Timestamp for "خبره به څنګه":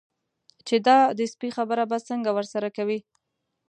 1.57-2.29